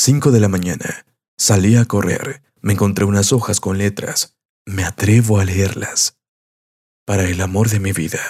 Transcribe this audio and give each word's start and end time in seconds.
5 0.00 0.30
de 0.30 0.38
la 0.38 0.46
mañana. 0.46 1.04
Salí 1.36 1.74
a 1.74 1.84
correr. 1.84 2.40
Me 2.60 2.74
encontré 2.74 3.04
unas 3.04 3.32
hojas 3.32 3.58
con 3.58 3.78
letras. 3.78 4.36
Me 4.64 4.84
atrevo 4.84 5.40
a 5.40 5.44
leerlas. 5.44 6.16
Para 7.04 7.24
el 7.24 7.40
amor 7.40 7.68
de 7.68 7.80
mi 7.80 7.90
vida, 7.90 8.20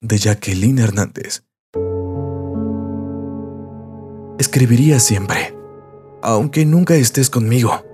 de 0.00 0.18
Jacqueline 0.18 0.80
Hernández. 0.80 1.44
Escribiría 4.40 4.98
siempre, 4.98 5.54
aunque 6.24 6.66
nunca 6.66 6.96
estés 6.96 7.30
conmigo. 7.30 7.84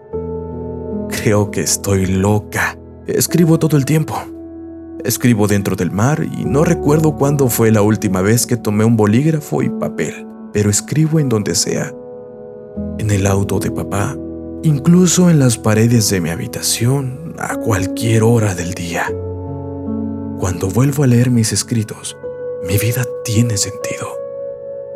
Creo 1.11 1.51
que 1.51 1.61
estoy 1.61 2.07
loca. 2.07 2.79
Escribo 3.07 3.59
todo 3.59 3.77
el 3.77 3.85
tiempo. 3.85 4.17
Escribo 5.05 5.47
dentro 5.47 5.77
del 5.77 5.91
mar 5.91 6.25
y 6.25 6.47
no 6.47 6.65
recuerdo 6.65 7.15
cuándo 7.15 7.51
fue 7.51 7.73
la 7.73 7.83
última 7.83 8.23
vez 8.23 8.47
que 8.47 8.57
tomé 8.57 8.87
un 8.87 8.97
bolígrafo 8.97 9.61
y 9.61 9.69
papel, 9.69 10.27
pero 10.55 10.71
escribo 10.71 11.21
en 11.21 11.29
donde 11.29 11.55
sea. 11.55 11.93
En 12.99 13.11
el 13.11 13.27
auto 13.27 13.59
de 13.59 13.71
papá, 13.71 14.17
incluso 14.63 15.31
en 15.31 15.39
las 15.39 15.57
paredes 15.57 16.11
de 16.11 16.21
mi 16.21 16.31
habitación, 16.31 17.35
a 17.39 17.57
cualquier 17.57 18.23
hora 18.23 18.55
del 18.55 18.75
día. 18.75 19.07
Cuando 20.39 20.69
vuelvo 20.69 21.05
a 21.05 21.07
leer 21.07 21.31
mis 21.31 21.53
escritos, 21.53 22.17
mi 22.67 22.77
vida 22.79 23.05
tiene 23.25 23.57
sentido. 23.57 24.09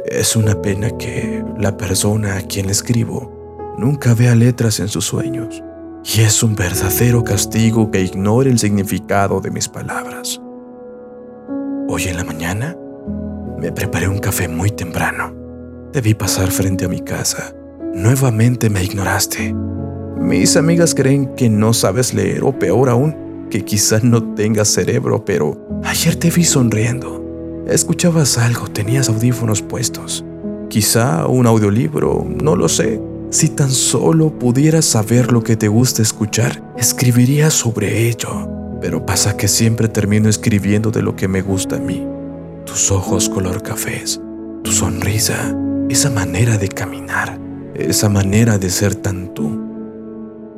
Es 0.05 0.37
una 0.37 0.61
pena 0.61 0.91
que 0.99 1.45
la 1.59 1.77
persona 1.77 2.37
a 2.37 2.43
quien 2.43 2.71
escribo 2.71 3.75
nunca 3.79 4.15
vea 4.15 4.35
letras 4.35 4.81
en 4.81 4.89
sus 4.89 5.05
sueños. 5.05 5.62
Y 6.05 6.23
es 6.23 6.43
un 6.43 6.57
verdadero 6.57 7.23
castigo 7.23 7.91
que 7.91 8.03
ignore 8.03 8.51
el 8.51 8.59
significado 8.59 9.41
de 9.41 9.51
mis 9.51 9.69
palabras. 9.69 10.41
Hoy 11.89 12.05
en 12.05 12.17
la 12.17 12.25
mañana 12.25 12.77
me 13.59 13.71
preparé 13.71 14.09
un 14.09 14.19
café 14.19 14.49
muy 14.49 14.71
temprano. 14.71 15.33
Debí 15.93 16.15
pasar 16.15 16.51
frente 16.51 16.87
a 16.87 16.89
mi 16.89 17.01
casa. 17.01 17.55
Nuevamente 17.95 18.71
me 18.71 18.83
ignoraste. 18.83 19.55
Mis 20.19 20.57
amigas 20.57 20.95
creen 20.95 21.35
que 21.37 21.51
no 21.51 21.75
sabes 21.75 22.15
leer 22.15 22.43
o 22.43 22.59
peor 22.59 22.89
aún, 22.89 23.49
que 23.51 23.65
quizás 23.65 24.03
no 24.03 24.34
tengas 24.34 24.69
cerebro, 24.69 25.25
pero 25.25 25.59
ayer 25.84 26.17
te 26.17 26.31
vi 26.31 26.43
sonriendo. 26.43 27.65
Escuchabas 27.69 28.39
algo, 28.39 28.69
tenías 28.69 29.11
audífonos 29.11 29.61
puestos. 29.61 30.25
Quizá 30.71 31.27
un 31.27 31.47
audiolibro, 31.47 32.27
no 32.43 32.57
lo 32.57 32.69
sé. 32.69 32.99
Si 33.29 33.51
tan 33.51 33.71
solo 33.71 34.39
pudieras 34.39 34.87
saber 34.87 35.31
lo 35.31 35.43
que 35.43 35.56
te 35.56 35.69
gusta 35.69 36.01
escuchar, 36.01 36.62
escribiría 36.79 37.51
sobre 37.51 38.09
ello. 38.09 38.49
Pero 38.81 39.05
pasa 39.05 39.37
que 39.37 39.49
siempre 39.49 39.89
termino 39.89 40.31
escribiendo 40.31 40.91
de 40.91 41.03
lo 41.03 41.15
que 41.15 41.29
me 41.29 41.43
gusta 41.43 41.77
a 41.77 41.79
mí. 41.81 42.06
Tus 42.65 42.91
ojos 42.91 43.29
color 43.29 43.62
cafés, 43.62 44.19
tu 44.62 44.73
sonrisa, 44.73 45.55
esa 45.91 46.09
manera 46.09 46.56
de 46.56 46.69
caminar, 46.69 47.39
esa 47.75 48.09
manera 48.09 48.59
de 48.59 48.70
ser 48.70 48.95
tan 48.95 49.34
tú. 49.34 49.73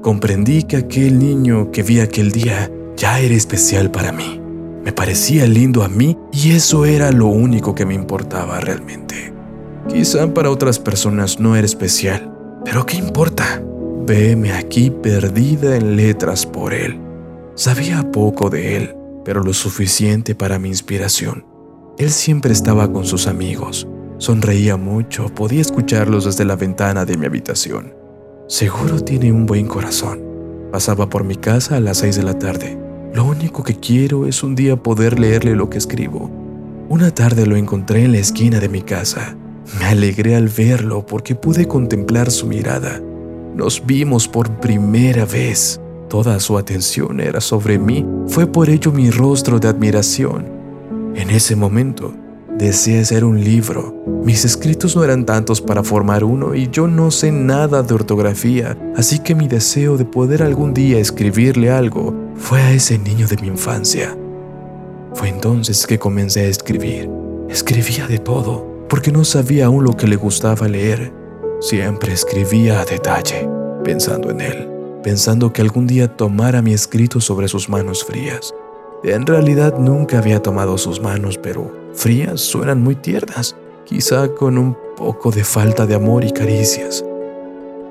Comprendí 0.03 0.65
que 0.65 0.77
aquel 0.77 1.19
niño 1.19 1.70
que 1.70 1.83
vi 1.83 2.01
aquel 2.01 2.31
día 2.31 2.70
ya 2.97 3.20
era 3.20 3.34
especial 3.34 3.91
para 3.91 4.12
mí. 4.12 4.41
Me 4.84 4.93
parecía 4.93 5.47
lindo 5.47 5.83
a 5.83 5.89
mí 5.89 6.17
y 6.33 6.51
eso 6.51 6.85
era 6.85 7.11
lo 7.11 7.27
único 7.27 7.75
que 7.75 7.87
me 7.87 7.95
importaba 7.95 8.61
realmente. 8.61 9.33
Quizá 9.89 10.33
para 10.33 10.51
otras 10.51 10.79
personas 10.79 11.41
no 11.41 11.57
era 11.57 11.65
especial, 11.65 12.31
pero 12.65 12.85
¿qué 12.85 12.97
importa? 12.97 13.62
Veme 14.07 14.53
aquí 14.53 14.91
perdida 14.91 15.77
en 15.77 15.97
letras 15.97 16.45
por 16.45 16.75
él. 16.75 17.01
Sabía 17.55 18.11
poco 18.11 18.51
de 18.51 18.77
él, 18.77 18.95
pero 19.25 19.42
lo 19.42 19.55
suficiente 19.55 20.35
para 20.35 20.59
mi 20.59 20.69
inspiración. 20.69 21.47
Él 21.97 22.11
siempre 22.11 22.53
estaba 22.53 22.92
con 22.92 23.07
sus 23.07 23.27
amigos. 23.27 23.87
Sonreía 24.25 24.78
mucho, 24.78 25.28
podía 25.28 25.61
escucharlos 25.61 26.25
desde 26.25 26.47
la 26.47 26.56
ventana 26.56 27.05
de 27.05 27.19
mi 27.19 27.27
habitación. 27.27 27.92
Seguro 28.48 29.00
tiene 29.00 29.30
un 29.30 29.44
buen 29.44 29.67
corazón. 29.67 30.22
Pasaba 30.72 31.11
por 31.11 31.25
mi 31.25 31.36
casa 31.36 31.77
a 31.77 31.80
las 31.80 31.98
seis 31.98 32.17
de 32.17 32.22
la 32.22 32.39
tarde. 32.39 32.78
Lo 33.12 33.27
único 33.27 33.62
que 33.62 33.78
quiero 33.78 34.25
es 34.25 34.42
un 34.42 34.55
día 34.55 34.77
poder 34.77 35.20
leerle 35.20 35.55
lo 35.55 35.68
que 35.68 35.77
escribo. 35.77 36.30
Una 36.89 37.11
tarde 37.11 37.45
lo 37.45 37.55
encontré 37.55 38.02
en 38.02 38.13
la 38.13 38.18
esquina 38.18 38.61
de 38.61 38.70
mi 38.70 38.80
casa. 38.80 39.36
Me 39.79 39.84
alegré 39.84 40.36
al 40.36 40.48
verlo 40.48 41.05
porque 41.05 41.34
pude 41.34 41.68
contemplar 41.68 42.30
su 42.30 42.46
mirada. 42.46 43.02
Nos 43.55 43.84
vimos 43.84 44.27
por 44.27 44.58
primera 44.58 45.27
vez. 45.27 45.79
Toda 46.08 46.40
su 46.40 46.57
atención 46.57 47.20
era 47.20 47.42
sobre 47.42 47.79
mí. 47.79 48.07
Fue 48.29 48.46
por 48.46 48.70
ello 48.70 48.90
mi 48.90 49.11
rostro 49.11 49.58
de 49.58 49.68
admiración. 49.68 50.46
En 51.14 51.29
ese 51.29 51.57
momento, 51.57 52.14
deseé 52.59 53.01
hacer 53.01 53.25
un 53.25 53.42
libro. 53.42 53.95
Mis 54.25 54.45
escritos 54.45 54.97
no 54.97 55.05
eran 55.05 55.27
tantos 55.27 55.61
para 55.61 55.83
formar 55.83 56.25
uno 56.25 56.55
y 56.55 56.69
yo 56.70 56.87
no 56.87 57.11
sé 57.11 57.31
nada 57.31 57.83
de 57.83 57.95
ortografía, 57.95 58.77
así 58.97 59.19
que 59.19 59.35
mi 59.35 59.48
deseo 59.48 59.97
de 59.97 60.05
poder 60.05 60.42
algún 60.42 60.73
día 60.73 60.98
escribirle 60.98 61.70
algo 61.70 62.14
fue 62.37 62.61
a 62.63 62.73
ese 62.73 62.98
niño 62.98 63.27
de 63.27 63.37
mi 63.37 63.48
infancia. 63.48 64.17
Fue 65.14 65.29
entonces 65.29 65.87
que 65.87 65.98
comencé 65.98 66.41
a 66.41 66.48
escribir. 66.48 67.09
Escribía 67.48 68.07
de 68.07 68.19
todo 68.19 68.75
porque 68.89 69.13
no 69.13 69.25
sabía 69.25 69.67
aún 69.67 69.85
lo 69.85 69.97
que 69.97 70.07
le 70.07 70.17
gustaba 70.17 70.69
leer. 70.69 71.13
Siempre 71.61 72.13
escribía 72.13 72.81
a 72.81 72.85
detalle, 72.85 73.48
pensando 73.83 74.31
en 74.31 74.41
él, 74.41 74.69
pensando 75.03 75.53
que 75.53 75.63
algún 75.63 75.87
día 75.87 76.09
tomara 76.09 76.63
mi 76.63 76.73
escrito 76.73 77.20
sobre 77.20 77.48
sus 77.48 77.69
manos 77.69 78.05
frías. 78.05 78.53
En 79.05 79.27
realidad 79.27 79.77
nunca 79.79 80.17
había 80.17 80.41
tomado 80.41 80.79
sus 80.79 80.98
manos, 80.98 81.37
pero 81.37 81.70
frías 81.92 82.41
suenan 82.41 82.83
muy 82.83 82.97
tiernas, 82.97 83.55
quizá 83.85 84.29
con 84.29 84.57
un 84.57 84.79
poco 84.97 85.31
de 85.31 85.45
falta 85.45 85.85
de 85.85 85.95
amor 85.95 86.25
y 86.25 86.33
caricias. 86.33 87.05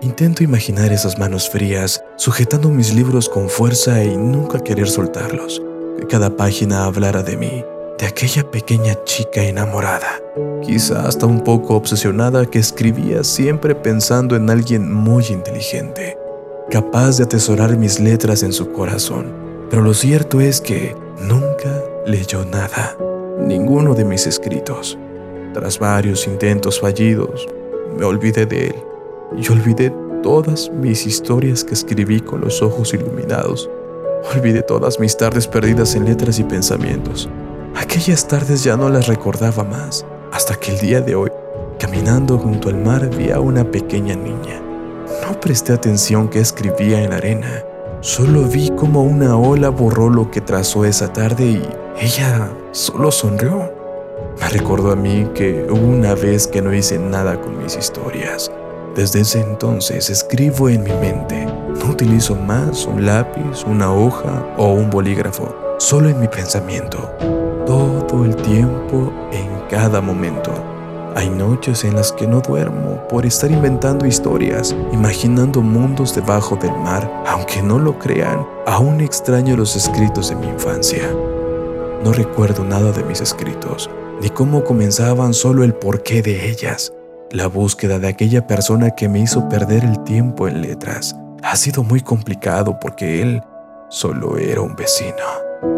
Intento 0.02 0.44
imaginar 0.44 0.92
esas 0.92 1.20
manos 1.20 1.48
frías 1.48 2.04
sujetando 2.16 2.70
mis 2.70 2.96
libros 2.96 3.30
con 3.30 3.48
fuerza 3.48 4.04
y 4.04 4.18
nunca 4.18 4.60
querer 4.64 4.90
soltarlos, 4.90 5.62
que 6.00 6.08
cada 6.08 6.36
página 6.36 6.86
hablara 6.86 7.22
de 7.22 7.38
mí, 7.38 7.64
de 8.00 8.08
aquella 8.08 8.50
pequeña 8.50 8.96
chica 9.04 9.44
enamorada, 9.44 10.20
quizá 10.64 11.08
hasta 11.08 11.28
un 11.28 11.42
poco 11.42 11.76
obsesionada 11.76 12.48
que 12.48 12.58
escribía 12.58 13.24
siempre 13.24 13.76
pensando 13.76 14.36
en 14.36 14.50
alguien 14.50 14.92
muy 14.92 15.28
inteligente, 15.28 16.18
capaz 16.72 17.18
de 17.18 17.26
atesorar 17.26 17.78
mis 17.78 18.00
letras 18.00 18.42
en 18.42 18.52
su 18.52 18.72
corazón. 18.72 19.43
Pero 19.70 19.82
lo 19.82 19.94
cierto 19.94 20.42
es 20.42 20.62
que 20.62 20.96
nunca 21.20 21.84
leyó 22.06 22.46
nada, 22.46 22.98
ninguno 23.40 23.94
de 23.96 24.06
mis 24.06 24.28
escritos. 24.28 24.98
Tras 25.54 25.80
varios 25.80 26.28
intentos 26.28 26.80
fallidos, 26.80 27.48
me 27.98 28.06
olvidé 28.06 28.46
de 28.46 28.68
él 28.68 28.76
y 29.38 29.52
olvidé 29.52 29.94
todas 30.22 30.72
mis 30.72 31.06
historias 31.06 31.64
que 31.64 31.74
escribí 31.74 32.20
con 32.20 32.42
los 32.42 32.62
ojos 32.62 32.94
iluminados. 32.94 33.70
Olvidé 34.34 34.62
todas 34.64 35.00
mis 35.00 35.18
tardes 35.18 35.48
perdidas 35.48 35.96
en 35.96 36.06
letras 36.06 36.40
y 36.40 36.44
pensamientos. 36.44 37.30
Aquellas 37.76 38.28
tardes 38.28 38.64
ya 38.64 38.78
no 38.78 38.90
las 38.90 39.08
recordaba 39.08 39.64
más, 39.64 40.06
hasta 40.32 40.56
que 40.56 40.72
el 40.72 40.80
día 40.80 41.02
de 41.02 41.16
hoy, 41.16 41.30
caminando 41.78 42.38
junto 42.38 42.70
al 42.70 42.78
mar, 42.78 43.10
vi 43.16 43.32
a 43.32 43.40
una 43.40 43.70
pequeña 43.70 44.16
niña. 44.16 44.62
No 45.22 45.40
presté 45.40 45.74
atención 45.74 46.30
que 46.30 46.40
escribía 46.40 47.04
en 47.04 47.10
la 47.10 47.18
arena, 47.18 47.64
solo 48.04 48.44
vi 48.44 48.70
como 48.72 49.02
una 49.02 49.38
ola 49.38 49.70
borró 49.70 50.10
lo 50.10 50.30
que 50.30 50.42
trazó 50.42 50.84
esa 50.84 51.14
tarde 51.14 51.46
y 51.46 51.64
ella 52.00 52.52
solo 52.72 53.12
sonrió. 53.12 53.72
Me 54.42 54.50
recordó 54.50 54.92
a 54.92 54.96
mí 54.96 55.30
que 55.34 55.66
hubo 55.70 55.88
una 55.88 56.14
vez 56.14 56.46
que 56.48 56.62
no 56.62 56.74
hice 56.74 57.00
nada 57.00 57.40
con 57.40 57.58
mis 57.64 57.78
historias. 57.78 58.52
Desde 58.94 59.22
ese 59.22 59.40
entonces 59.40 60.10
escribo 60.10 60.68
en 60.68 60.84
mi 60.84 60.92
mente. 60.92 61.46
No 61.46 61.92
utilizo 61.92 62.36
más 62.36 62.86
un 62.86 63.06
lápiz, 63.06 63.64
una 63.66 63.92
hoja 63.92 64.54
o 64.58 64.74
un 64.74 64.90
bolígrafo, 64.90 65.56
solo 65.80 66.10
en 66.10 66.20
mi 66.20 66.28
pensamiento 66.28 67.10
todo 67.66 68.26
el 68.26 68.36
tiempo, 68.36 69.12
en 69.32 69.68
cada 69.70 70.02
momento. 70.02 70.73
Hay 71.16 71.30
noches 71.30 71.84
en 71.84 71.96
las 71.96 72.12
que 72.12 72.26
no 72.26 72.42
duermo 72.42 73.08
por 73.08 73.26
estar 73.26 73.52
inventando 73.52 74.06
historias, 74.06 74.76
imaginando 74.92 75.62
mundos 75.62 76.16
debajo 76.16 76.56
del 76.56 76.72
mar. 76.72 77.24
Aunque 77.28 77.62
no 77.62 77.78
lo 77.78 78.00
crean, 78.00 78.48
aún 78.66 79.00
extraño 79.02 79.56
los 79.56 79.76
escritos 79.76 80.30
de 80.30 80.36
mi 80.36 80.48
infancia. 80.48 81.12
No 82.04 82.14
recuerdo 82.14 82.64
nada 82.64 82.92
de 82.92 83.04
mis 83.04 83.22
escritos, 83.22 83.90
ni 84.22 84.30
cómo 84.30 84.64
comenzaban, 84.64 85.34
solo 85.34 85.64
el 85.64 85.74
porqué 85.74 86.22
de 86.22 86.50
ellas. 86.50 86.92
La 87.32 87.48
búsqueda 87.48 88.00
de 88.00 88.08
aquella 88.08 88.48
persona 88.48 88.92
que 88.92 89.08
me 89.08 89.20
hizo 89.20 89.48
perder 89.50 89.84
el 89.84 90.04
tiempo 90.04 90.48
en 90.48 90.62
letras 90.62 91.16
ha 91.44 91.56
sido 91.56 91.84
muy 91.84 92.02
complicado 92.02 92.80
porque 92.80 93.22
él 93.22 93.42
solo 93.90 94.38
era 94.38 94.62
un 94.62 94.76
vecino, 94.76 95.24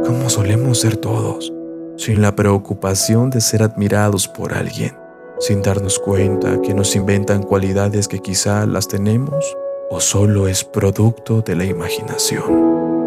como 0.06 0.30
solemos 0.30 0.80
ser 0.80 0.95
todos 0.98 1.51
sin 1.98 2.21
la 2.21 2.36
preocupación 2.36 3.30
de 3.30 3.42
ser 3.42 3.63
admirados 3.63 4.27
por 4.27 4.54
alguien, 4.54 4.95
sin 5.39 5.61
darnos 5.61 5.99
cuenta 5.99 6.61
que 6.61 6.73
nos 6.73 6.95
inventan 6.95 7.43
cualidades 7.43 8.07
que 8.07 8.19
quizá 8.19 8.65
las 8.65 8.87
tenemos 8.87 9.55
o 9.89 9.99
solo 9.99 10.47
es 10.47 10.63
producto 10.63 11.41
de 11.41 11.55
la 11.55 11.65
imaginación. 11.65 13.05